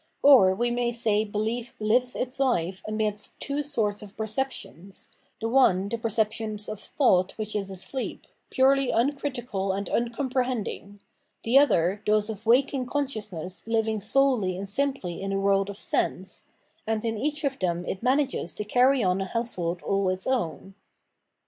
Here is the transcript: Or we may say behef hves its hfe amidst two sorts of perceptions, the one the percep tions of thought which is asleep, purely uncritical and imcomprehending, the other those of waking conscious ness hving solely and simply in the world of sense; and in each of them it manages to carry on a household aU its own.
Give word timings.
Or 0.23 0.55
we 0.55 0.71
may 0.71 0.91
say 0.91 1.23
behef 1.23 1.73
hves 1.79 2.19
its 2.19 2.39
hfe 2.39 2.81
amidst 2.87 3.39
two 3.39 3.61
sorts 3.61 4.01
of 4.01 4.17
perceptions, 4.17 5.09
the 5.39 5.47
one 5.47 5.89
the 5.89 5.97
percep 5.99 6.31
tions 6.31 6.67
of 6.67 6.79
thought 6.79 7.37
which 7.37 7.55
is 7.55 7.69
asleep, 7.69 8.25
purely 8.49 8.89
uncritical 8.89 9.71
and 9.71 9.85
imcomprehending, 9.85 11.01
the 11.43 11.59
other 11.59 12.01
those 12.07 12.31
of 12.31 12.47
waking 12.47 12.87
conscious 12.87 13.31
ness 13.31 13.61
hving 13.67 14.01
solely 14.01 14.57
and 14.57 14.67
simply 14.67 15.21
in 15.21 15.29
the 15.29 15.39
world 15.39 15.69
of 15.69 15.77
sense; 15.77 16.47
and 16.87 17.05
in 17.05 17.15
each 17.15 17.43
of 17.43 17.59
them 17.59 17.85
it 17.85 18.01
manages 18.01 18.55
to 18.55 18.63
carry 18.65 19.03
on 19.03 19.21
a 19.21 19.25
household 19.25 19.83
aU 19.85 20.09
its 20.09 20.25
own. 20.25 20.73